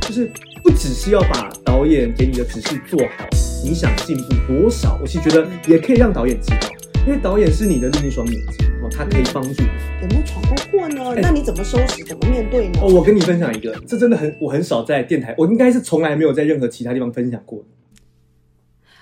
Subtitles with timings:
[0.00, 0.30] 就是
[0.62, 3.26] 不只是要把导演给你的指示做好，
[3.62, 6.68] 你想进步多少，我其实觉得也可以让导演知道，
[7.06, 9.68] 因为导演是你的另一双眼睛哦，他可以帮助你。
[10.00, 11.20] 有没有闯过祸呢？
[11.20, 12.02] 那你怎么收拾？
[12.04, 12.80] 怎么面对呢？
[12.82, 17.77] 哦，我跟你分享一个，这真的很，我很少在电台，我应该是从来没有在任何其他地方分享过的。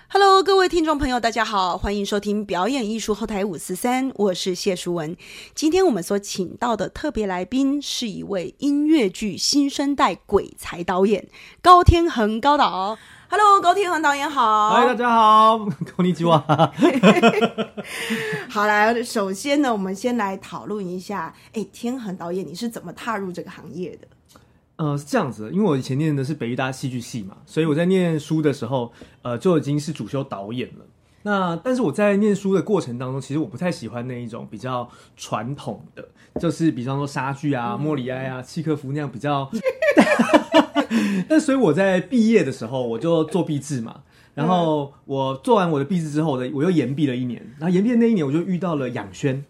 [0.10, 5.16] Hello，各位听众朋友，大家好，欢迎收听表演艺术后台五四三，我是谢淑文。
[5.56, 11.28] 今天我们所请到的特别来宾是一位音乐剧新生代鬼才导演
[11.62, 12.98] 高天恒高导。
[13.30, 14.72] Hello，高天恒导演好。
[14.72, 16.44] 嗨，大家好，こんにちは。
[18.50, 24.08] 好来，首先呢，我们先来讨论一下，哎，天恒导演，你是怎么踏入这个行业的？
[24.77, 30.85] 呃，是这样子的，因为我以前念的是北艺大戏剧系嘛，所以我在念书的时候，呃，就已经是主修导演了。
[31.23, 36.07] 那但是我在念书的过程当中，其实我不太喜欢那一种比较传统的，
[36.41, 39.51] 就是比方说莎剧啊、莫里埃啊、契诃夫那样比较。
[41.29, 44.03] 那所以我在毕业的时候，我就做毕制嘛。
[44.35, 47.43] 然后我做完我的毕制之后的，我又延毕了一年。
[47.59, 49.43] 然后延毕的那一年，我就遇到了杨轩。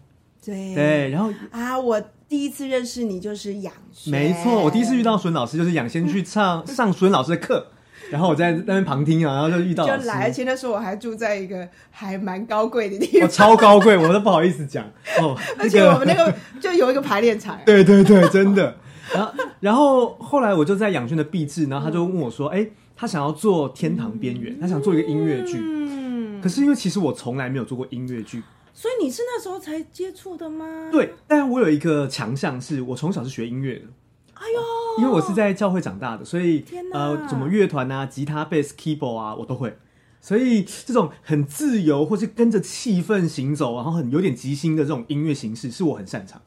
[0.43, 7.67] 对对，然后啊，我第一次认识你就是养轩，没错，我第一次遇到孙老师就是养先去唱上孙老师的课，
[8.11, 14.85] 然后我在那边旁听啊，然后就遇到老师就来，而且那时候我还住在一个还蛮高贵的地我方，超高贵，我都不好意思讲
[15.19, 15.37] 哦。
[15.57, 18.75] 而且我们那个就有一个排练场， 对对对，真的。
[19.13, 25.57] 然后然后后来我就在养轩的毕制，然后他就问我说：“哎、他想要做《天堂边缘》，他想做一个音乐剧。
[25.61, 28.43] 嗯，可是因为其实我从来没有做过音乐剧，
[28.77, 33.85] 所以你是那时候才接触的吗？，对，但我有一个强项是我从小是学音乐的。
[34.35, 39.75] 哎呦，因为我是在教会长大的，所以呃，什么乐团啊、吉他、贝斯、keyboard 啊，我都会。
[40.21, 46.39] 所以这种很自由或是跟着气氛行走，然后很有点即兴的这种音乐形式，是我很擅长。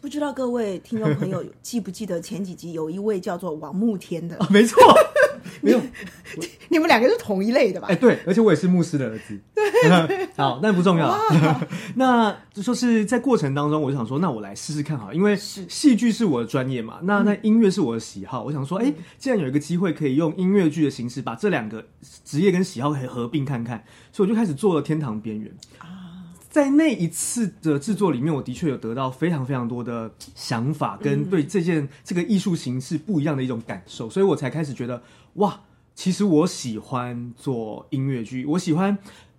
[0.00, 4.80] 不知道各位听众朋友记不记得前几集有一位叫做王慕天的，啊，没错，
[5.60, 5.80] 没有，
[6.68, 7.94] 你们两个是同一类的吧哎、？
[7.96, 9.38] 对，而且我也是牧师的儿子。
[10.36, 11.16] 好，但不重要。
[11.96, 18.42] 那就说是在过程当中，我就想说，那我来试试看好了，因为是戏剧是我的专业嘛，那那音乐是我的喜好。
[18.44, 21.84] 我想说，哎、既然有一个机会可以用音乐剧的形式把这两个
[22.24, 25.50] 职业跟喜好可以合并看看，所以我就开始做了《天堂边缘》
[25.84, 26.02] 啊
[26.48, 35.02] 在那一次的制作里面，我的确有得到非常非常多的想法，跟对这件这个艺术形式不一样的一种感受，所以我才开始觉得，
[35.32, 35.62] 哇，
[35.96, 38.96] 其实我喜欢做音乐剧，我喜欢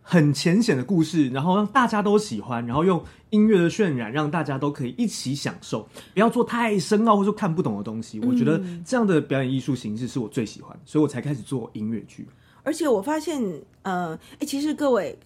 [0.08, 5.82] 很浅显的故事，然后让大家都喜欢，然后用音乐的渲染让大家都可以一起享受，
[6.14, 8.20] 不要做太深奥或者看不懂的东西。
[8.20, 12.28] 我觉得这样的表演艺术形式是我最喜欢，所以我才开始做音乐剧。
[12.62, 13.42] 而且我发现，
[13.82, 15.18] 呃，哎，其实各位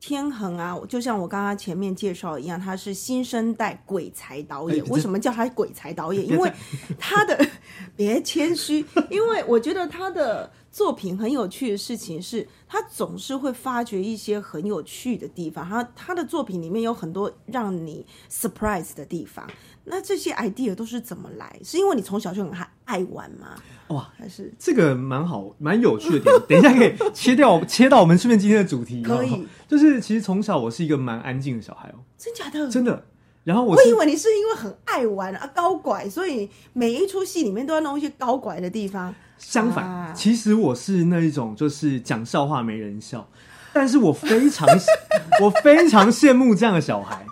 [0.00, 4.82] 天恒啊，就像我刚刚前面介绍一样，他是新生代鬼才导演。
[4.88, 6.24] 为什么叫他鬼才导演？
[6.26, 6.50] 因为
[6.98, 7.46] 他的
[7.94, 15.68] 别谦虚，因为我觉得他的作品很有趣的事情是，他总是会发掘一些很有趣的地方。
[15.68, 19.46] 他他的作品里面有很多让你 surprise 的地方。
[19.84, 21.60] 那这些 idea 都是怎么来？
[21.62, 23.48] 是因为你从小就很爱爱玩吗？
[23.88, 26.48] 哇，还是这个蛮好，蛮有趣的点。
[26.48, 29.02] 等一下可以 切掉，切到我们顺便今天的主题。
[29.02, 32.70] 可以哦就是其实从小我是一个蛮安静的小孩哦，真假的？
[32.70, 33.04] 真的。
[33.44, 39.14] 然后我是我以为你是因为很爱玩啊高拐，所以每一出戏里面都要弄一些高拐的地方。
[39.42, 43.28] 相反，啊其实我是那一种就是讲笑话没人笑，
[43.72, 44.66] 但是我非常
[45.42, 47.26] 我非常羡慕这样的小孩，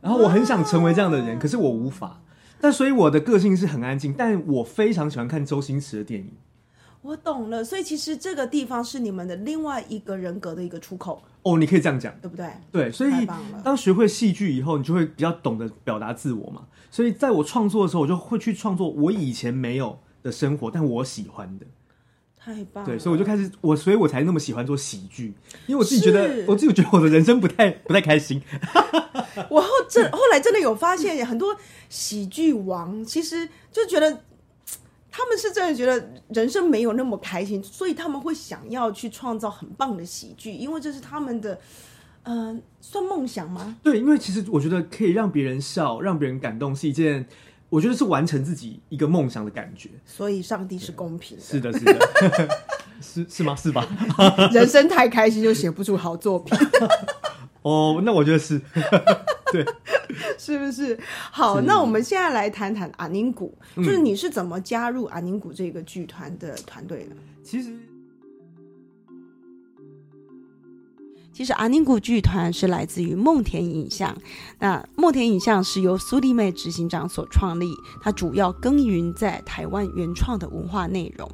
[0.00, 2.20] 然后我很想成为这样的人，可是我无法。
[2.60, 6.30] 但所以我的个性是很安静，但我非常喜欢看周星驰的电影。
[7.00, 12.14] 我懂了，所以其实这个地方是你们的另外一个人格的一个出口，哦，你可以这样讲。
[12.22, 12.46] 对不对？
[12.70, 13.26] 对，所以
[13.64, 16.62] 当学会戏剧以后，你就会比较懂得表达自我嘛。
[16.92, 21.66] 所以在我创作的时候，我就会去创作我以前没有的生活，但我喜欢的。
[22.36, 22.86] 太棒了。
[22.86, 25.34] 对，所以我就开始我，所以我才那么喜欢做喜剧，
[25.66, 28.42] 因为我自己觉得，我自己觉得我的人生不太 不太开心。
[29.48, 31.56] 我后真后来真的有发现，很多
[31.88, 34.22] 喜剧王其实就觉得。
[35.14, 41.60] 他们是真的觉得人生没有那么开心，所以他们会想要去创造很棒的喜剧，因为这是他们的，
[42.22, 43.76] 呃，算梦想吗？
[43.82, 47.26] 对，因为其实我觉得可以让别人笑，让别人感动，是一件
[47.72, 49.88] 我觉得是完成自己一个梦想的感觉。
[50.04, 51.42] 所以上帝是公平的。
[51.42, 52.58] 是的，是的，
[53.00, 53.56] 是是吗？
[53.56, 53.88] 是吧？
[54.52, 56.58] 人生太开心就写不出好作品，
[57.62, 58.60] 哦，那我觉得是，
[59.50, 59.64] 对。
[60.36, 60.98] 是不是？
[61.30, 67.16] 好，那我们现在来谈谈阿宁谷，就是你是怎么加入阿宁谷这个剧团的团队的？
[67.42, 67.74] 其实
[71.32, 74.16] 其实阿宁谷剧团是来自于梦田影像，
[74.58, 81.26] 那梦田影像是由苏丽妹执行长所创立，它主要耕耘在台湾原创的文化内容。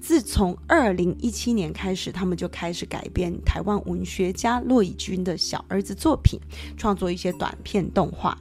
[0.00, 6.40] 自从二零一七年开始，他们就开始改编台湾文学家骆以军的小儿子作品，
[6.76, 8.36] 创作一些短片动画，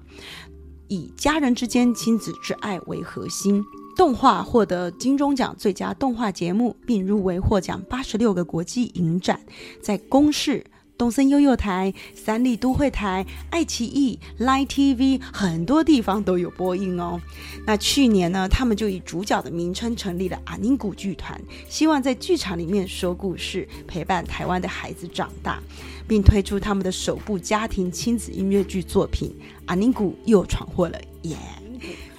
[0.87, 3.63] 以家人之间亲子之爱为核心。
[3.95, 9.39] 动画获得金钟奖最佳动画节目，并入围获奖八十六个国际影展，
[9.79, 10.65] 在公视。
[10.97, 17.19] 东森悠悠台、三立都会台、爱奇艺、Line TV 很多地方都有播映哦。
[17.65, 25.61] 那去年呢，他们就以主角的名称成立了阿宁谷剧团，希望在剧场里面说故事，陪伴台湾的孩子长大，
[26.07, 29.29] 并推出他们的首部家庭亲子音乐剧作品
[29.65, 30.97] 《阿宁谷又闯祸了》
[31.29, 31.35] 耶。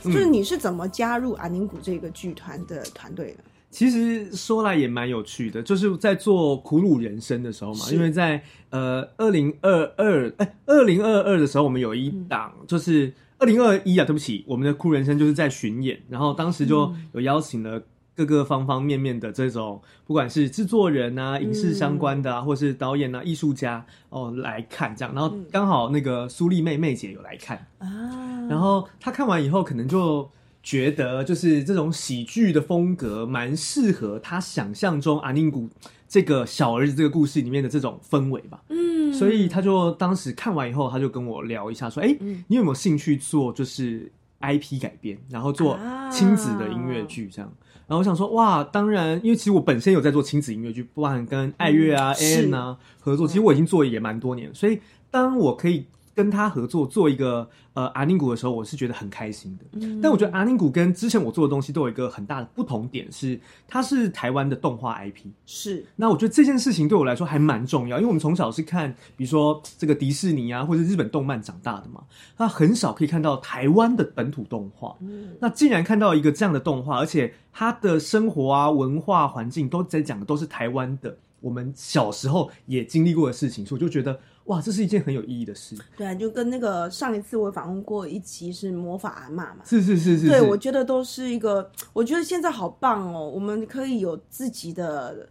[0.03, 3.39] 就是你是怎么加入阿宁谷这个剧团的团队的？
[3.75, 8.41] 其实说来也蛮有趣的，就是在做《苦鲁人生》的时候嘛，因为在
[8.71, 17.83] 呃二零二二哎二零二二的时候，我们有一档就是二零二一啊，对不起，我们的《苦人生》就是在巡演，然后当时就有邀请了
[18.15, 27.67] 各个方方面面的这种，不管是制作人啊、影视相关的啊，或是导演啊、艺术家哦来看这样，然后刚好那个苏丽妹妹姐有来看。
[27.79, 30.31] 啊，然后她看完以后可能就。
[30.65, 35.69] 觉得就是这种喜剧的风格蛮适合他想象中阿宁古
[36.09, 38.63] 这个小儿子这个故事里面的这种氛围吧。
[38.71, 42.17] 嗯，所以他就当时看完以后，他就跟我聊一下，说：“哎，
[42.49, 45.79] 你有没有兴趣做就是 IP 改编，然后做
[46.11, 47.53] 亲子的音乐剧这样？”
[47.87, 54.81] 然后我想说：“哇，当然，因为其实我本身有在做亲子音乐剧，不管跟爱乐啊、AN 啊合作，其实我已经做也蛮多年，所以
[55.11, 55.85] 当我可以。”
[56.15, 59.79] 跟他合作做一个呃阿宁谷的时候，我是觉得很开心的。
[60.03, 65.27] 但我觉得阿宁谷跟之前我做的东西都有一个很大的不同点，是它是台湾的动画 IP。
[65.45, 65.85] 是。
[65.97, 72.03] 那我觉得这件事情对我来说还蛮重要，因为我们从小是看，比如说这个迪士尼啊，或者日本动漫长大的嘛，
[72.37, 74.97] 那很少可以看到台湾的本土动画。
[75.01, 75.31] 嗯。
[75.41, 84.19] 那既然看到一个这样的动画，而且他的生活啊、文化环境都在讲的都是台湾的，我们小时候也经历过的事情，所以我就觉得。
[84.45, 85.75] 哇，这是一件很有意义的事。
[85.97, 89.63] 对啊，就跟那个上一次我访问过一期是魔法阿妈嘛。
[89.65, 90.29] 是是是是。
[90.29, 95.27] 对，我觉得都是一个，我觉得现在好棒哦，我们可以有自己的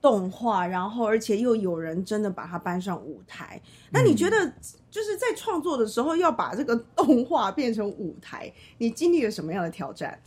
[0.00, 3.60] 动画，然后而且又有人真的把它搬上舞台。
[3.90, 4.50] 那你觉得
[4.90, 10.18] 就是在创作的时候要把这个动画变成舞台，你经历了什么样的挑战？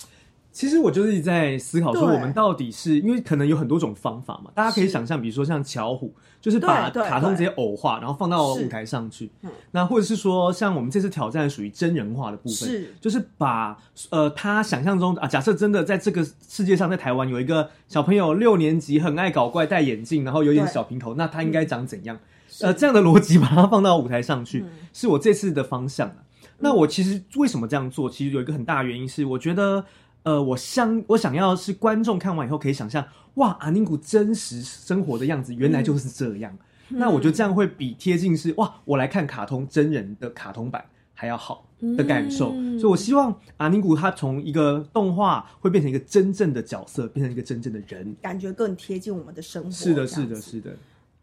[0.51, 4.51] 其实我就是在思考说，我们到底是因为可能有很多种方法嘛？
[4.55, 9.29] 大家可以想象，比如说像巧虎，就是把卡通这些偶化，然后放到舞台上去。
[9.71, 13.77] 那或者是说，像我们这次挑战属于真人化的部分，是就是把
[14.09, 22.17] 呃他想象中啊，假设真的在这个世界上，在台湾有一个小朋友六年级很爱搞怪，戴眼镜，然后有点小平头，那他应该长怎样？
[22.61, 26.11] 呃，这样的逻辑把它放到舞台上去，是我这次的方向
[26.57, 28.09] 那我其实为什么这样做？
[28.09, 29.85] 其实有一个很大的原因是，我觉得。
[30.23, 36.55] 呃，我想我想要是观众看完以后可以想象，哇，阿宁古真实生活的样子原来就是这样。
[36.89, 40.83] 那我觉得这样会比贴近是哇，我来看卡通真人的卡通版
[41.13, 42.49] 还要好的感受。
[42.79, 49.71] 所以我希望阿宁古他从一个动画会变成一个真正的角色，变成一个真正的人，感觉更贴近我们的生活。
[49.71, 50.75] 是的，是的，是的。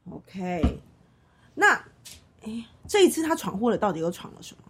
[0.09, 0.79] OK，
[1.55, 1.75] 那
[2.45, 4.63] 哎，这一次他闯祸了，到底又闯了什么？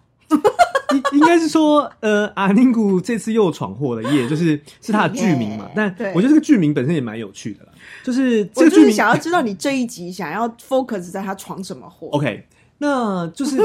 [0.93, 5.69] 应应该是说，呃，阿宁古这次又闯祸了，耶就是是他的剧名嘛。
[5.75, 7.71] 但我觉得这个剧名本身也蛮有趣的啦，
[8.05, 12.09] 就是这个剧名想要知道你这一集想要 focus 在他闯什么祸。
[12.13, 12.45] OK，
[12.79, 13.57] 那就是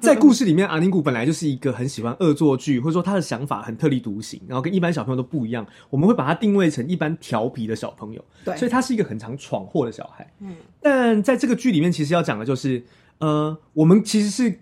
[0.00, 5.66] 在故事里面，阿宁古本来就是一个很喜欢恶作剧，或者说他的想法很特立独行，然后跟一般小朋友都不一样。
[5.90, 10.26] 我们会把他定位成一般调皮的小朋友，对，所以他是一个很常闯祸的小孩。
[10.40, 12.82] 嗯，但在这个剧里面，其实要讲的就是，
[13.18, 14.60] 呃，我们其实是。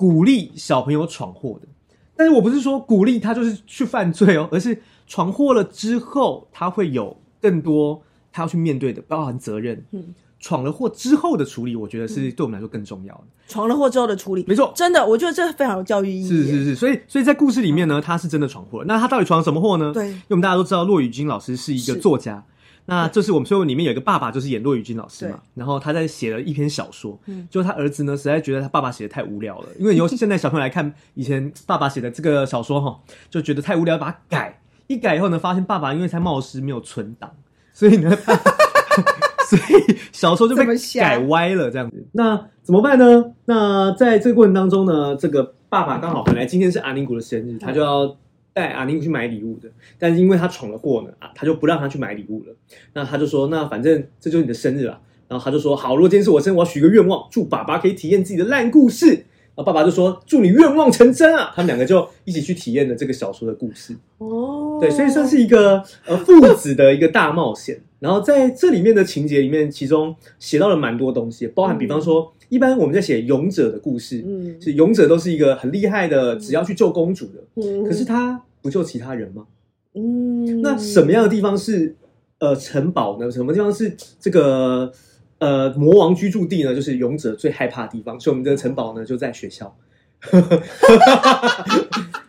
[0.00, 1.68] 鼓励小朋友闯祸的，
[2.16, 8.00] 但是我不是说鼓励他就是去犯罪哦， 而是闯祸了之后，他会有更多
[8.32, 9.84] 他要去面对的，包含责任。
[9.90, 13.24] 嗯，闯了祸之后的处理，我觉得是对我们来说更重要的。
[13.46, 16.26] 闯了祸之后的处理，没错，真的，我觉得这非常有教育意义。
[16.26, 18.86] 是是是，所以所以在故事里面呢，他是真的闯祸了。
[18.86, 19.92] 那他到底闯了什么祸呢？
[19.92, 22.42] 对，因为我们大家都知道，骆雨君老师是一个作家。
[22.90, 25.40] 那就是我们所以里面有一个爸爸，就是演骆宇君老师嘛。
[25.54, 32.98] 然后他在写了一篇小说，嗯就他儿子呢实在觉得他爸爸写的太无聊了，因为由现在小朋友来看以前爸爸写的这个小说哈，
[33.30, 34.60] 就觉得太无聊，把它改。
[34.88, 37.30] 一改以后呢，发现爸爸因为才冒失没有存档，
[37.72, 38.10] 所以呢，
[39.46, 40.64] 所以小说就被
[40.98, 42.04] 改歪了这样子。
[42.10, 43.32] 那怎么办呢？
[43.44, 48.16] 那在这个过程当中呢，这个爸爸刚好本来今天是阿宁古的生日，他就要。
[48.60, 52.54] 带阿宁去买礼物的，但是因为他闯了祸呢，啊，他就不让他去买礼物了。
[52.92, 59.24] 那他就说，那反正这就是你的生日了，然后他就说：“好，如果今天是我生日，我要许个愿望，祝爸爸可以体验自己的烂故事。”
[59.56, 63.94] 然后爸爸就说：“祝你愿望成真啊！”他们两个就一起去体验了这个小说的故事。
[64.18, 67.80] 哦，对，所以算是一个呃父子的一个大冒险。
[67.98, 77.42] 然后在这里面的情节里面，其中写到了蛮多东西，包含比方说，一般我们在写勇者的故事，嗯是勇者都是一个很厉害的，只要去救公主的。
[77.56, 79.46] 嗯可是他不救其他人吗？
[79.94, 81.96] 嗯，那什么样的地方是
[82.38, 83.30] 呃城堡呢？
[83.30, 84.92] 什么地方是这个
[85.38, 86.74] 呃魔王居住地呢？
[86.74, 88.20] 就是勇者最害怕的地方。
[88.20, 89.76] 所以我们这个城堡呢就在学校。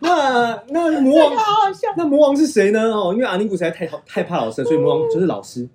[0.00, 1.88] 那那魔王好好笑。
[1.96, 2.80] 那魔王是谁呢？
[2.90, 5.68] 哦，因为阿尼古实在太太怕老师了，所以魔王就是老师。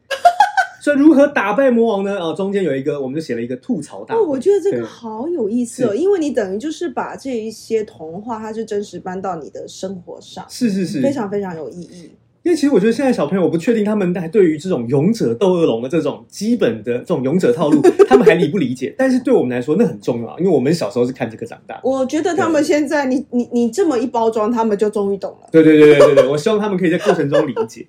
[0.87, 2.17] 所以如何打败魔王呢？
[2.17, 4.21] 哦，中间有一个，我们就写了一个吐槽大会。
[4.21, 12.11] 哦，我觉得这个好有意思哦，因为你等于就是把这一些童话，它是真实搬到你的生活上，是是是，非常非常有意义。
[12.43, 18.95] 因为其实我觉得现在小朋友，我不确定他们还对于这种勇者斗恶龙的这种基本的这种勇者套路， 他们还理不理解？
[18.97, 21.77] 但是对我们来说，那很重要，因为我们小时候是看这个长大。
[21.83, 25.49] 我觉得他们现在，你你你这么一包装，他们就终于懂了。
[25.51, 27.85] 对对对对对对，我希望他们可以在过程中理解。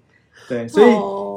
[0.48, 0.86] 对，所以、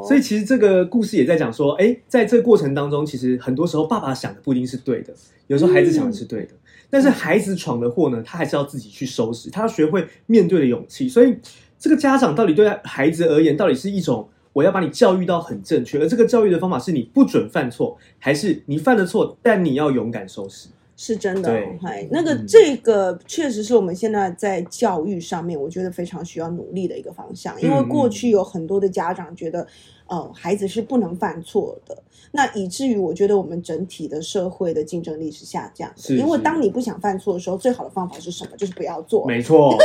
[0.02, 5.14] 哦所以其实这个故事也在讲说，哎，在这个过程当中，其实很多时候爸爸想的不一定是对的，
[5.48, 6.54] 有时候孩子想的是对的。
[6.90, 11.08] 但是孩子闯的祸呢，他还是要自己去收拾，他要学会面对的勇气。
[11.08, 11.38] 所以
[11.80, 20.68] 这个家长到底对孩子而言，到底是一种我要把你教育到很正确，而这个教育的方法是你不准犯错，还是你犯了错，但你要勇敢收拾？
[21.04, 22.46] 是真的哦对，嗨，那个嗯。
[22.48, 27.60] 这个确实是我们现在在教育上面，我觉得非常需要努力的一个方向。
[27.60, 29.66] 因为嗯过去有很多的家长觉得，
[30.06, 31.98] 呃，孩子是不能犯错的，
[32.32, 36.16] 那以至于我觉得我们整体的社会的竞争力是下降的。
[36.16, 38.56] 因为当你不想犯错的时候，最好的方法是什么？
[38.56, 39.76] 就是不要做，没错，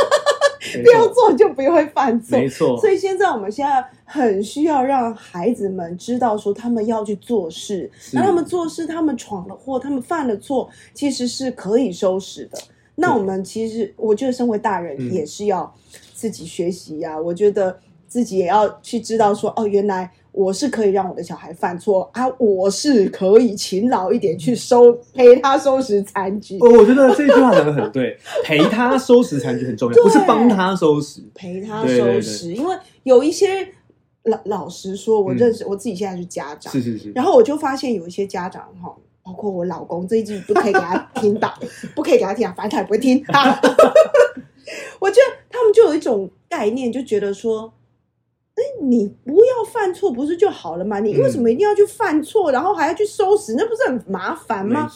[0.83, 2.39] 不要做就不会犯错。
[2.39, 12.59] 没错，所以现在我们现在很需要让孩子们知道说他们要去做事，是让他们做事，他们闯了祸，他们犯了错，其实是可以收拾的。
[12.95, 15.73] 那我们其实，我觉得身为大人嗯也是要
[16.15, 28.15] 自己学习呀、我觉得自己也要去知道说，哦，原来我是可以让我的小孩犯错啊，我是可以勤劳一点去收陪他收拾残局，哦，我觉得这句话讲的很对，
[28.45, 31.23] 陪他收拾残局很重要，不是帮他收拾。
[31.35, 33.67] 陪他对对收拾，因为有一些
[34.25, 41.59] 老老实说，我嗯认识、我自己现在是家长，是是是，然后我就发现有一些家长哈，包括我老公这一句不可以给他听到，
[41.97, 43.25] 不可以给他听啊，反正他也不会听。
[43.25, 43.59] 哈
[45.01, 47.73] 我觉得他们就有一种概念，就觉得说，
[48.57, 50.99] 哎，你不要犯错不是就好了吗？
[50.99, 53.55] 你嗯为什么一定要去犯错，然后还要去收拾？
[53.55, 54.91] 那不是很麻烦吗？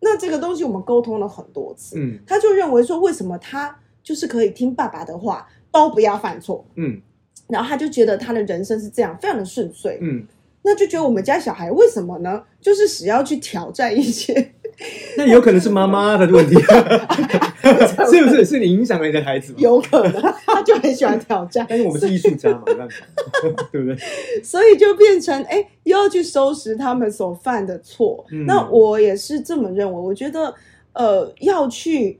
[0.00, 7.00] 那这个东西我们沟通了很多次，嗯他就认为说，为什么他就是可以听爸爸的话，都不要犯错，嗯
[7.48, 9.98] 然后他就觉得他的人生是这样，非常的顺遂。
[10.00, 10.26] 嗯，
[10.62, 12.42] 那就觉得我们家小孩为什么呢？
[12.60, 14.54] 就是只要去挑战一些，
[15.16, 16.54] 那有可能是妈妈的问题，
[18.10, 18.44] 是不是？
[18.44, 19.58] 是你影响了你的孩子吗？
[19.60, 22.96] 有可能他就很喜欢挑战，但是我们是艺术家嘛，没办法，
[23.70, 23.96] 对不对？
[24.42, 28.24] 所以就变成哎，又要去收拾他们所犯的错。
[28.30, 30.54] 嗯那我也是这么认为，我觉得
[30.94, 32.18] 呃要去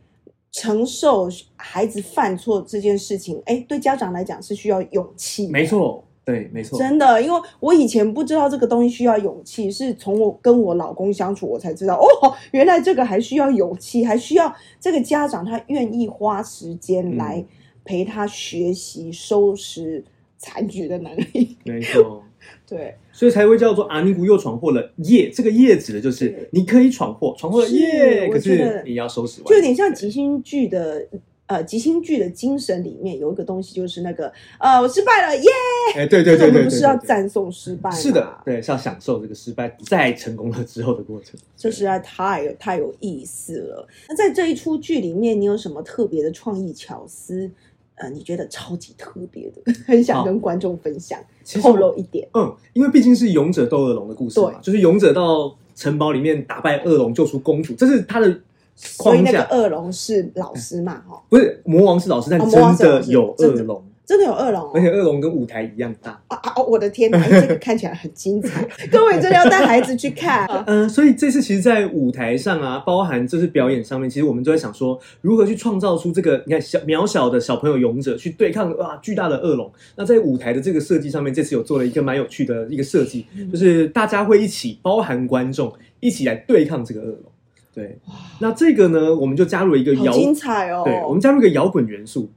[0.52, 5.64] 承受孩子犯错这件事情，哎，对家长来讲是需要勇气，没。
[5.66, 17.44] 错，对，没错，真的，因为我以前不知道这个东西需要勇气，是从我跟我老公相处，我才知道哦， 原来这个还需要勇气，还需要这个家长他愿意花时间嗯来
[17.84, 20.04] 陪他学习收拾
[20.38, 21.56] 残局的能力。
[21.66, 22.22] 没错。
[22.68, 25.30] 对，所以才会叫做阿尼古又闯祸了耶。
[25.32, 31.06] 这个耶指的就是你可以闯祸，闯祸了是耶，可是你要收拾完，就有点像对即兴剧的。
[31.46, 35.50] 呃，即兴剧的精神里面有一个东西，就是那个呃，我失败了，耶！
[35.96, 37.90] 哎，对对对对对，那我们不是要赞颂失败？
[37.90, 41.38] 是的，对，是要享受这个失败再成功了之后的过程。
[41.56, 43.86] 这实在太太有意思了。
[44.08, 47.50] 那在这一出剧里面，你有什么特别的创意巧思？
[47.96, 52.26] 呃，你觉得超级特别的，很想跟观众分享，其实透露一点。
[52.32, 58.40] 嗯，因为毕竟是勇者斗恶龙的故事嘛，就是勇者到城堡里面打败恶龙，救出公主，这是他的
[58.74, 59.42] 所以那个。
[59.52, 61.02] 恶龙是老师嘛？
[61.08, 64.80] 哈、不是魔王是老师，但真的有恶龙，真的有恶龙哦而！
[64.80, 66.10] 且恶龙跟舞台一样大。
[66.28, 66.52] 啊啊！
[66.56, 70.46] 哦我的天哪，哎这个看起来很精彩， 各位真的要带孩子去看。
[70.66, 79.70] 嗯、 所以这次其实，在舞台上啊，包含这次表演上面，其实我们都在想说，如何去创造出这个你看小渺小的小朋友勇者去对抗哇巨大的恶龙。
[79.96, 87.31] 那在舞台的这个设计上面，这次有做了一个蛮有趣的一个设计，嗯就是大家会一起，包含观众一起来对抗这个恶龙。
[87.74, 87.98] 对，
[88.40, 90.82] 那这个呢，我们就加入了一个摇，好精彩哦！
[90.84, 92.30] 对，我们加入一个摇滚元素。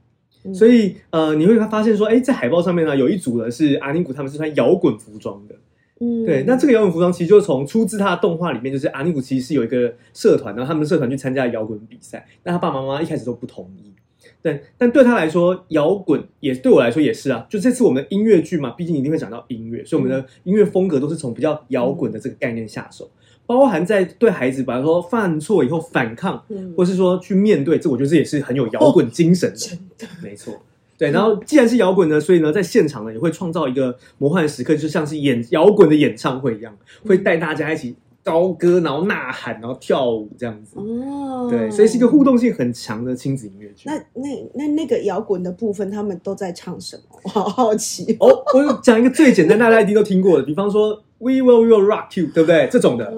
[0.44, 5.56] 嗯所以呃，你会发现说，哎，在海报上面呢，有一组呢是阿尼古他们是穿摇滚服装的，
[5.98, 13.92] 嗯，对，那这个摇滚服装其实就从出自他的动画里面，就是阿尼古其实是有一个社团，然后他们的社团去参加摇滚比赛，那他爸爸妈妈一开始都不同意。
[14.40, 17.44] 对，但对他来说，摇滚也对我来说也是啊。
[17.50, 23.10] 就这次我们的音乐剧嘛，毕竟一定会讲到音乐，所以我们的音乐风格都是从比较摇滚的这个概念下手，
[23.46, 29.56] 包含在对孩子，比方说犯错以后反抗，嗯或是说去面对，这我觉得这也是很有摇滚精神的。
[29.56, 30.52] 真的，没错，
[30.98, 31.10] 对。
[31.10, 36.76] 然后既然是摇滚呢，所以呢，在现场呢也会创造一个魔幻的时刻，就像是演摇滚的演唱会一样，
[37.06, 40.76] 会带大家一起高歌，然后呐喊，然后跳舞这样子。
[40.80, 43.88] 哦，对，所以是一个互动性很强的亲子音乐剧。
[43.88, 47.20] 那那那那个摇滚的部分，他们都在唱什么？
[47.22, 48.16] 我好好奇。
[48.18, 52.68] 哦，我有讲一个最简单，大家一定都听过的，比方说 We Will Rock You，对不对？
[52.70, 53.12] 这种的，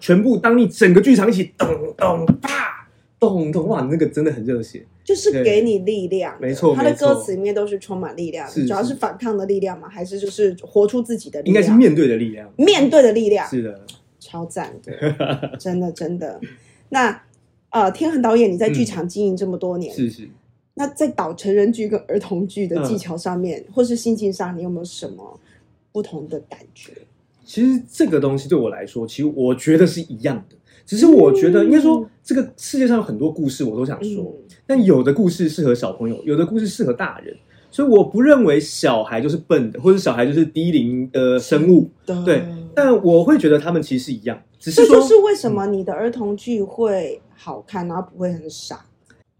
[0.00, 2.86] 全部当你整个剧场一起咚咚啪
[3.18, 4.84] 咚咚，哇，那个真的很热血。
[5.04, 9.88] 就是给你力量，没错他的歌词里面都是充满力量主要是是反抗的力量嘛？
[9.88, 11.66] 还是就是活出自己的力量应量？
[11.66, 12.52] 该是面对的力量。
[12.56, 13.80] 面对的力量，是的，
[14.20, 16.38] 超赞的， 真的真的。
[16.90, 17.22] 那
[17.70, 20.28] 呃，天恒导演，你在剧场经营这么多年，嗯是是。
[20.74, 25.40] 那在导成人剧跟儿童剧的嗯技巧上面，或是心情上，你有没有什么
[25.92, 26.92] 不同的感觉？
[27.44, 30.56] 其实这个东西对我来说，其实我觉得是一样的。
[30.84, 34.22] 只是我觉得，应该说，这个世界上有很多故事，我都想说。
[34.22, 37.34] 嗯但有的故事适合小朋友，有的故事适合大人。
[37.70, 41.88] 所以我不认为小孩就是笨的，或者小孩就是低龄的生物。
[42.04, 48.84] 对，但我会觉得他们其实是一样，只是说，这就是为什么你的儿童剧会好看，然后不会很傻。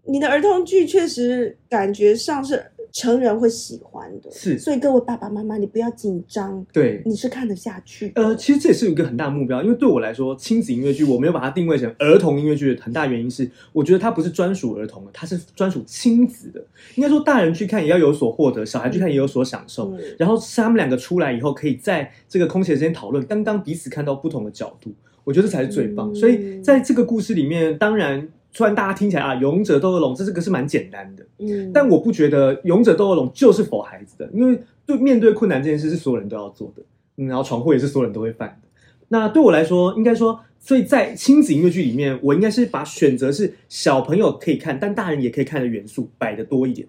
[0.05, 8.13] 你的儿童剧确实感觉上是成人会喜欢的，是所以各位爸爸妈妈，你不要紧张，对，你是看得下去。
[8.15, 16.65] 呃，其实这也是有一个很大的目标，因为对我来说，亲子音乐剧我没有把它定位成儿童音乐剧的很大原因是，我觉得它不是专属儿童的，它是专属亲子的。
[16.95, 19.93] 应该说，大人去看也要有所获得，小孩去看也有所享受。
[19.93, 24.93] 嗯然后是他们两个出来以后，可以在这个空闲时间讨论，刚刚彼此看到不同的角度，
[25.25, 26.13] 我觉得这才是最棒。
[26.13, 28.29] 嗯所以在这个故事里面，当然。
[28.51, 36.83] 虽然大家听起来啊，勇者斗恶龙这这个是蛮简单的，嗯，但我不觉得勇者斗恶龙就是否孩子的，因为对面对困难这件事是所有人都要做的，
[37.17, 38.69] 嗯，然后闯祸也是所有人都会犯的。
[39.09, 46.87] 那对我来说，应该说，所以在亲子音乐剧里面，我应该是把选择是小朋友可以看，但大人也可以看的元素摆的多一点。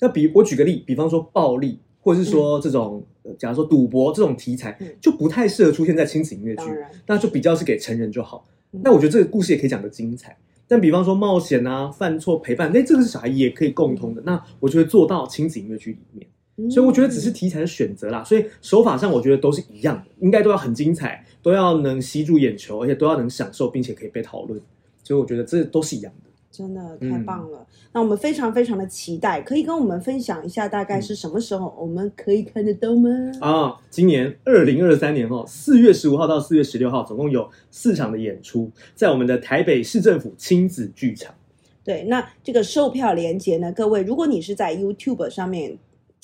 [0.00, 6.64] 那比我举个例，比方说暴力，或者是说这种，呃假如说赌博这种题材嗯，就不太适合出现在亲子音乐剧，
[7.06, 8.80] 那就比较是给成人就好嗯。
[8.82, 10.36] 那我觉得这个故事也可以讲得精彩。
[10.66, 14.22] 但比方说冒险啊、犯错、陪伴，那这个是小孩也可以共通的。
[14.24, 16.26] 那我就会做到亲子音乐剧里面。
[16.56, 24.60] 嗯所以我觉得只是题材的选择啦，所以手法上我觉得都是一样的，应该都要很精彩，都要能吸住眼球，而且都要能享受，并且可以被讨论。
[25.02, 26.30] 所以我觉得这都是一样的。
[26.56, 27.66] 真的太棒了。
[27.92, 33.10] 那我们非常非常的期待，可以跟我们分享一下大概是什么时候我们可以看得到吗？
[33.40, 41.34] 啊，今年二零二三年哦，四月十五号到四月十六号，总共有四场的演出，在我们的台北市政府亲子剧场。
[41.82, 45.76] 对，那这个售票链接呢，各位，如果你是在 YouTube 上面。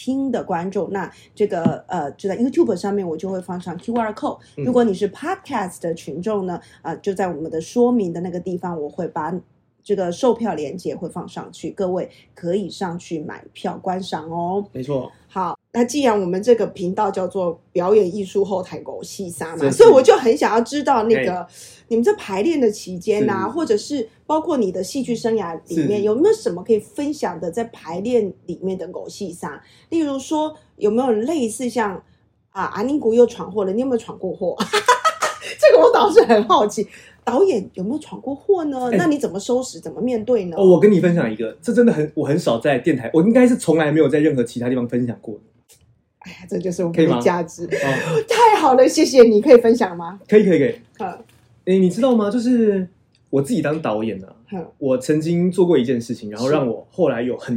[0.03, 4.39] 听的观众，那这个呃，就在 YouTube 上面，我就会放上 QR code。
[4.57, 9.31] 嗯如果你是 Podcast 的群众呢，啊、就在我们的说明的那个地方，我会把
[9.83, 14.65] 这个售票链接会放上去，各位可以上去买票观赏哦。
[14.73, 21.47] 没错，好，那既然我们这个频道叫做表演艺术后台狗戏沙嘛，所以我就很想要知道那个
[21.89, 29.63] 你们在排练的期间啊，或者是包括你的戏剧生涯里面，有没有什么可以分享的在排练里面的狗戏沙？
[29.89, 32.03] 例如说，有没有类似像
[32.51, 34.57] 啊阿宁古又闯祸了，你有没有闯过祸？
[35.59, 36.87] 这个我倒是很好奇，
[37.25, 38.91] 导演有没有闯过祸呢？
[38.93, 39.79] 哎那你怎么收拾？
[39.81, 40.57] 怎么面对呢？
[40.57, 45.41] 哦，我跟你分享一个，这真的很我很少在电台，我应该是从来没有在任何其他地方分享过的。
[46.21, 50.21] 哎呀，这就是我们的价值， 哦，太好了，谢谢你，可以分享吗？
[50.29, 50.75] 可以可以可以。
[50.99, 51.19] 嗯
[51.67, 52.31] 诶，你知道吗？
[52.31, 52.87] 就是
[53.29, 57.55] 我自己当导演啊，哼我曾经做过一件事情，然后让我后来有很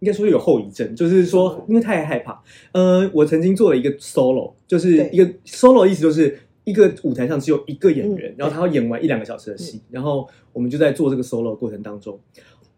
[0.00, 2.42] 应该说有后遗症，就是说因为太害怕。
[2.72, 12.18] 呃，我曾经做了一个 solo，就是一个 solo 的意思就是一个舞台上只有一个演员，嗯然后他要演完一两个小时的戏，然后我们就在做这个 solo 的过程当中。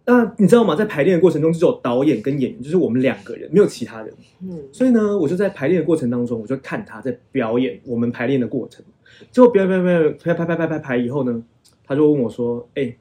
[0.04, 0.74] 那你知道吗？
[0.74, 4.12] 在排练的过程中，只有导演跟演员，就是我们两个人，没有其他人。
[4.42, 8.84] 嗯所以呢，我就在排练的过程当中，我就看他在表演我们排练的过程。
[9.30, 11.42] 结果表演表演表演排排排排排排以后呢，
[11.84, 12.92] 他就问我说：“哎、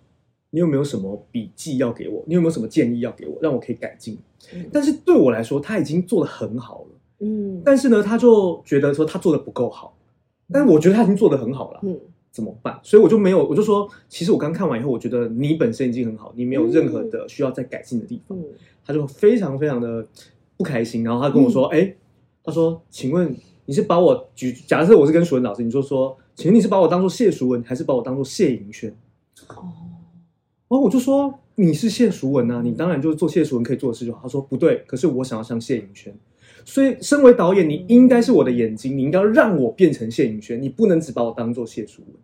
[0.51, 2.23] 你有没有什么笔记要给我？
[2.27, 4.19] 你有没有什么建议要给我，让我可以改进？”
[4.53, 6.87] 嗯但是对我来说，他已经做的很好了。
[7.21, 9.97] 嗯但是呢，他就觉得说他做的不够好。
[10.51, 11.99] 但是我觉得他已经做的很好了，嗯
[12.31, 12.79] 怎么办？
[12.81, 18.37] 所以我就没有，我就说，其实我刚看完以后，我觉得你本身已经很好，你没有任何的需要再改进的地方。
[18.37, 18.43] 嗯
[18.83, 20.05] 他就非常非常的
[20.57, 21.95] 不开心，然后他跟我说：“哎、
[22.43, 23.33] 他说，请问
[23.65, 28.89] 你是把我举假设我是跟淑文老师，你就说，请问你是把我当做谢淑文，还是把我当做谢盈萱？
[29.49, 29.69] 哦，
[30.67, 34.19] 然后我就说你是谢淑文啊，你当然就是做谢淑文可以做的事就好。
[34.23, 36.11] 他说不对，可是我想要像谢盈萱，
[36.65, 42.15] 所以身为导演，你应该是我的眼睛，你应该要让我变成谢颖轩，你不能只把我当做谢淑文。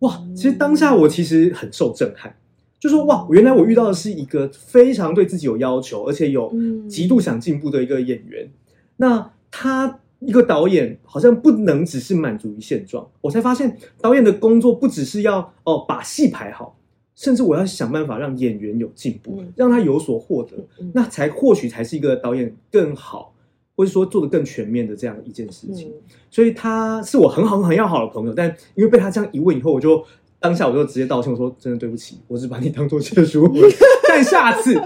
[0.00, 2.34] 哇，其实当下我其实很受震撼，
[2.78, 6.88] 就说哇，原来我遇到的是一个非常对自己有要求，而且有嗯。
[6.88, 8.48] 极度想进步的一个演员。
[8.96, 16.78] 那他一个导演好像不能只是满足于现状，我才发现导演的工作不只是要哦把戏排好，
[17.14, 19.52] 甚至我要想办法让演员有进步，嗯。
[19.54, 20.90] 让他有所获得，嗯。
[20.94, 23.34] 那才或许才是一个导演更好，
[23.80, 25.88] 或者说做的更全面的这样一件事情。
[25.88, 25.94] 嗯
[26.32, 30.04] 所以他是我很好很要好的朋友，但因为被他这样一问以后，我就
[30.38, 33.52] 当下我就直接道歉，我说真的对不起，我只把你当做谢淑文，
[34.06, 34.80] 但下次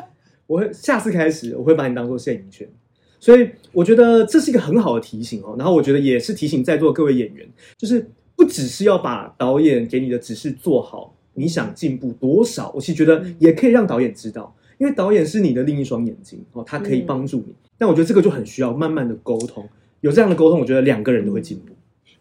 [0.47, 2.67] 我会下次开始我会把你当做谢颖轩。
[3.21, 14.55] 所以我觉得这是一个很好的提醒哦，然后我觉得也是提醒在座各位演员，就是不只是要把导演给你的指示做好，你想进步多少，我其实觉得也可以让导演知道，
[14.85, 17.55] 因为导演是你的另一双眼睛哦，他可以帮助你。
[17.79, 19.67] 但我觉得这个就很需要慢慢的沟通，
[20.03, 21.73] 有这样的沟通，我觉得两个人都会进步。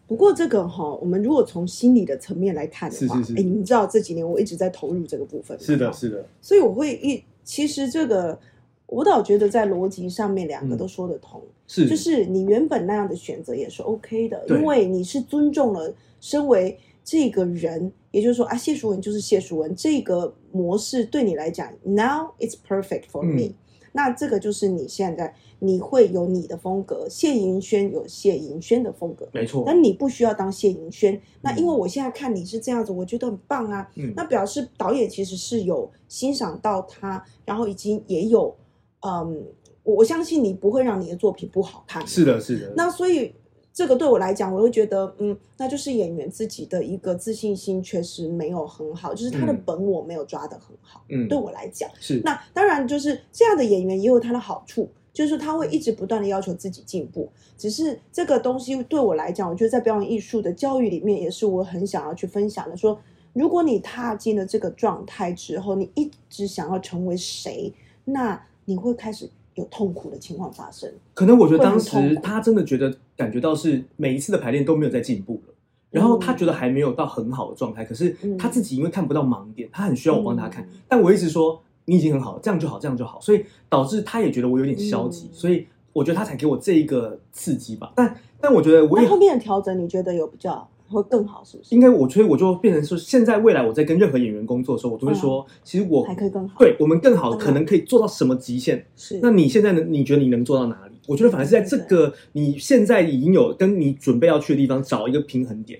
[0.07, 8.39] 不过这个哈，我们如果从心理的层面来看的话，是是是哎，你们知道这几年我一直在投入这个部分，是的，是的，所以我会一其实这个
[8.85, 11.85] 我倒觉得在逻辑上面两个嗯都说得通，是。
[11.85, 23.53] 就是你原本那样的选择也是 OK 的，因为你是尊重了身为这个人，也就是说啊，谢淑文就是谢淑文，这个模式对你来讲，now it's perfect for 嗯 me、
[23.91, 29.63] 那这个就是你现在你会有你的风格，谢盈萱有谢盈萱的风格，没错。
[29.65, 31.19] 但你不需要当谢盈萱。
[31.41, 33.89] 那嗯因为我现在看你是这样子，我觉得很棒啊。
[33.95, 38.55] 嗯那表示导演其实是有欣赏到他，然后已经也有，
[39.01, 39.45] 嗯，
[39.83, 42.05] 我我相信你不会让你的作品不好看。
[42.07, 42.73] 是的，是的。
[42.75, 43.33] 那所以
[43.73, 51.03] 这个对我来讲，我会觉得，嗯，那就是演员自己的一个自信心确实没有很好，就是他的嗯本我没有抓得很好。
[51.09, 57.27] 嗯对我来讲，是那当然就是这样的演员也有他的好处，就是他会一直不断的要求自己进步。
[57.57, 62.77] 只是这个东西对我来讲，我觉得在表演艺术的教育里面，也是我很想要去分享的。
[62.77, 62.99] 说，
[63.33, 67.73] 如果你踏进了这个状态之后，你一直想要成为谁，
[68.05, 70.91] 那你会开始有痛苦的情况发生。
[71.13, 75.53] 可能我觉得当时他真的觉得感觉到是每一次的排练都没有在进步了，
[75.91, 87.93] 然后他觉得还没有到很好的状态，可是嗯他自己因为看不到盲点，他很需要我帮他看嗯，但我一直说你已经很好了，这样就好，这样就好，所以导致他也觉得我有点消极，嗯所以我觉得他才给我这一个刺激吧。
[87.95, 91.73] 但但我觉得我也后面的调整，你觉得有比较会更好，是不是？
[91.75, 98.85] 应该我所以我就变成说，现在未来我在跟任何演员工作的时候，我都会说，其实我嗯还可以更好对我们更好可能可以做到什么极限。
[98.95, 99.81] 是那你现在呢？
[99.81, 100.93] 你觉得你能做到哪里？
[101.07, 105.79] 我觉得反而是在这个你现在已经有跟你准备要去的地方找一个平衡点，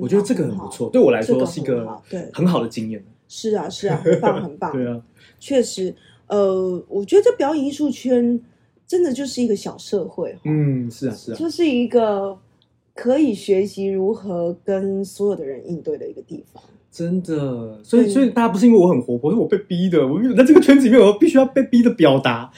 [0.00, 3.02] 我觉得这个很不错，对我来说是一个对很好的经验。
[3.26, 4.72] 是啊，是啊，很棒，很棒。
[4.76, 5.00] 对啊，
[5.38, 5.94] 确实，
[6.26, 8.38] 呃，我觉得这表演艺术圈
[8.86, 12.36] 真的就是一个小社会，嗯，是啊，是啊，就是一个
[13.00, 16.62] 可以学习如何跟所有的人应对的一个地方。
[16.92, 17.82] 真的。
[17.82, 20.06] 所以，所以大家不是因为我很活泼，是我被逼的。
[20.06, 22.52] 我在这个圈子里面，我必须要被逼的表达。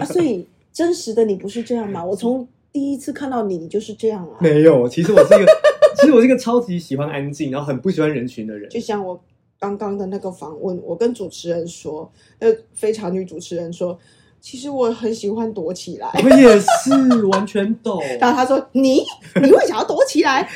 [0.00, 2.04] 啊，所以真实的你不是这样吗？
[2.04, 4.36] 我从第一次看到你，你就是这样啊。
[4.40, 5.46] 没有，其实我是一个，
[6.00, 8.68] 其实我是一个超级喜欢安静，然后很不喜欢人群的人。
[8.68, 9.22] 就像我
[9.60, 13.96] 刚刚的那个访问，我跟主持人说，呃，非常女主持人说，
[14.42, 16.10] 其实我很喜欢躲起来。
[16.22, 18.02] 我也是完全懂。
[18.20, 19.00] 然后他说：“你
[19.40, 20.46] 你会想要躲起来？”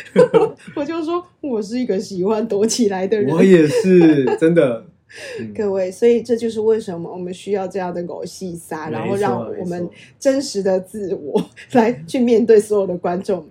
[0.76, 4.84] 我就说：“我是一个喜欢躲起来的人。”我也是真的。
[5.38, 11.40] 嗯各位，所以这就是为什么我们需要这样的狗戏撒，然后让我没们真实的自我
[11.72, 13.50] 来去面对所有的观众们。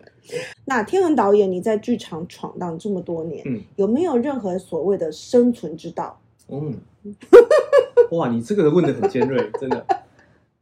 [0.66, 6.20] 那天恒导演，你在剧场闯荡这么多年，嗯有没有任何所谓的生存之道？
[6.50, 6.76] 嗯，
[8.12, 9.86] 哇，你这个问的很尖锐，真的。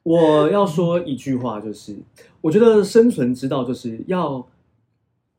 [0.04, 1.96] 我要说一句话，就是
[2.42, 4.46] 我觉得生存之道就是要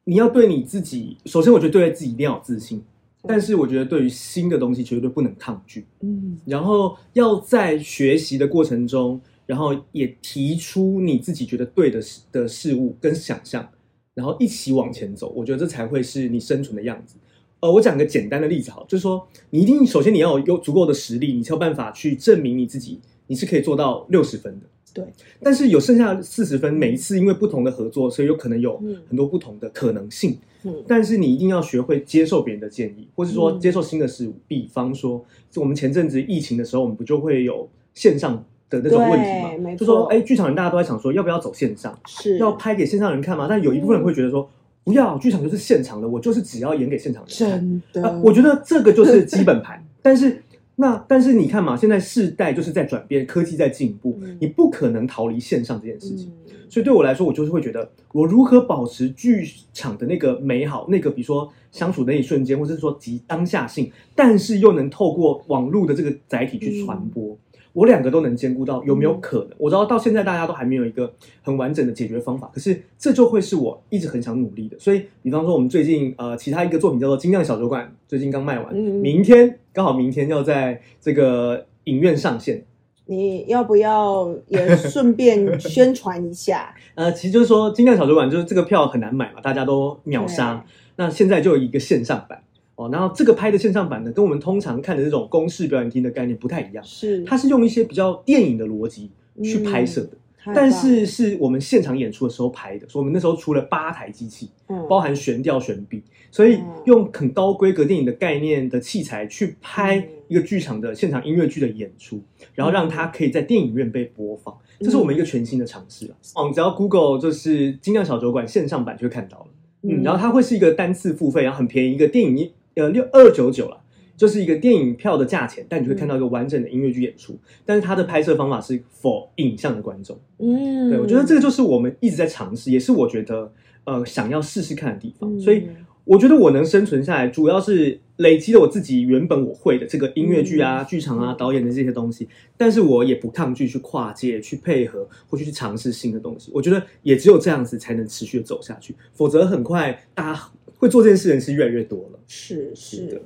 [0.04, 2.82] 你要对你自己，首先我觉得对自己一定要有自信，
[3.28, 5.86] 但是我觉得对于新的东西绝对不能抗拒。
[6.00, 13.68] 嗯然后要在学习的过程中，然后也提出你自己觉得对的事的事物跟想象，
[14.14, 15.32] 然后一起往前走。
[15.36, 17.16] 我觉得这才会是你生存的样子。
[17.60, 24.66] 呃，我讲个简单的例子好，就是说你一定首先你要有有足够的实力，你才有办法去证明你自己，你是可以做到六十分的。
[24.92, 25.04] 对，
[25.42, 30.38] 但是有剩下四十分，每一次因为不同的合作，所以有可能有嗯很多不同的可能性。
[30.62, 34.34] 嗯但是你一定要学会接受别人的建议，或是说嗯接受新的事物。
[34.46, 35.24] 比方说，
[35.56, 43.46] 我们前阵子疫情的时候，我们不就会有线上的那种问题嘛，就说错哎，剧场人大家都在想说要不要走线上，是要拍给线上人看吗？
[43.48, 44.48] 但有一部分人会觉得说。
[44.84, 47.58] 不要，剧场就是现场的，我就是只要演给现场人看。
[47.58, 49.82] 真的，呃我觉得这个就是基本盘。
[50.02, 50.42] 但是
[50.76, 56.28] 那但是你看嘛，现在世代就是在转变，科技在进步，嗯你不可能逃离线上这件事情。
[56.28, 67.38] 嗯所以对我来说，我就是会觉得，我如何保持剧场的那个美好，那个比如说相处的那一瞬间，或者是说及当下性，但是又能透过网络的这个载体去传播。
[67.74, 69.50] 我两个都能兼顾到，有没有可能？
[69.58, 74.78] 我知道到现在大家都还没有一个很完整的解决方法，可是这就会是我一直很想努力的。
[74.78, 82.64] 所以，比方说我们最近呃，其他一个作品叫做《精酿小酒馆》，最近刚卖完，嗯明天刚好明天要在这个影院上线。
[83.06, 86.74] 你要不要也顺便宣传一下？
[86.94, 90.64] 呃，其实就是说，精酿小酒馆就是这个票很难买嘛，大家都秒杀。
[90.96, 92.42] 那现在就有一个线上版
[92.76, 97.22] 哦，然后这个拍的线上版呢，跟我们通常看的这种公式表演厅的概念不太一样，是。
[97.24, 99.10] 它是用一些比较电影的逻辑
[99.42, 100.10] 去拍摄的，
[100.54, 112.20] 但是是我们现场演出的时候拍的，所以我们那时候出了八台机器，嗯包含悬吊、悬臂，所以用很高规格电影的概念的器材去拍一个剧场的现场音乐剧的演出，
[112.54, 116.14] 然后让它可以在电影院被播放，这是我们一个全新的尝试啊！
[116.34, 119.46] 哦，只要 Google 就是精酿小酒馆线上版就会看到了，
[119.82, 123.80] 嗯，然后它会是一个单次付费，然后很便宜，一个电影一呃六二九九了。
[124.16, 130.16] 就是一个电影票的价钱，但你会看到一个完整的音乐剧演出，但是它的拍摄方法是 for 影像的观众。
[130.38, 133.50] 嗯，对，我觉得这个就是我们一直在尝试，也是我觉得
[133.82, 135.36] 呃想要试试看的地方。
[135.36, 135.66] 嗯所以
[136.04, 146.52] 我觉得我能生存下来，主要是累积了我自己原本我会的这个音乐剧啊、剧场啊、导演的这些东西，但是我也不抗拒去跨界、去配合或去尝试新的东西。
[146.54, 150.40] 我觉得也只有这样子才能持续的走下去，否则很快大家
[150.84, 152.18] 会做这件事的人是越来越多了。
[152.26, 153.20] 是是的。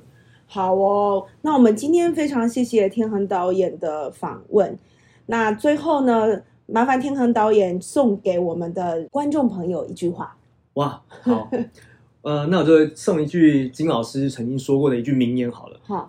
[0.47, 4.79] 好哦，那我们今天非常谢谢天恒导演的访问。
[5.25, 10.37] 那最后呢，麻烦天恒导演送给我们的观众朋友一句话。
[10.75, 11.51] 哇，好，
[12.23, 15.77] 呃，那我就送一句金老师曾经说过的一句名言好了。
[15.83, 16.07] 好，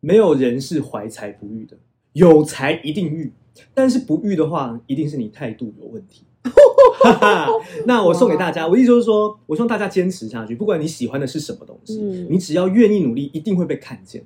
[0.00, 1.76] 没有人是怀才不遇的，
[2.14, 3.32] 有才一定遇，
[3.72, 6.24] 但是不遇的话，一定是你态度有问题。
[7.86, 14.24] 那我送给大家，我意思就是说，我希望大家坚持下去，不管你喜欢的是什么东西，嗯你只要愿意努力，一定会被看见。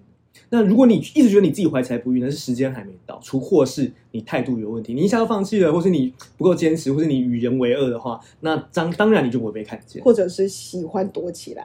[0.48, 10.02] 那如果你一直觉得你自己怀才不遇，那是时间还没到，除或是你态度有问题，你一下就放弃了，或是你不够坚持，或是你与人为恶的话，那当当然你就不会被看见。
[10.04, 11.64] 或者是喜欢躲起来，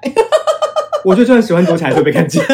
[1.06, 2.44] 我觉得就算喜欢躲起来，也会被看见。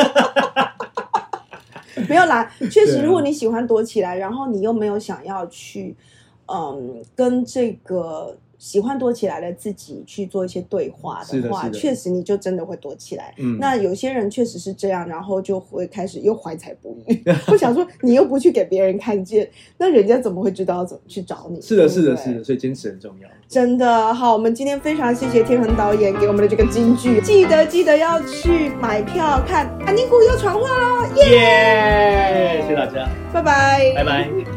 [2.09, 2.51] 没有啦。
[2.71, 5.95] 确实，如果你喜欢躲起来，然后你又没有想要去，
[6.51, 13.33] 嗯，跟这个喜欢躲起来的自己去做一些对话的话，是的是的确实你就真的会躲起来。
[13.37, 17.23] 嗯，那有些人确实是这样，然后就会开始又怀才不遇。
[17.51, 21.61] 我想说，你又不去给别人看见，那人家怎么会知道怎么去找你？
[21.61, 23.29] 是的，是的，是的，所以坚持很重要。
[23.47, 31.29] 真的好，我们今天非常谢谢天恒导演给我们的这个金句，记得记得要去买票看《安妮谷又传话喽》，耶！
[31.29, 32.61] 耶！
[32.63, 34.56] 谢谢大家，拜拜，拜拜。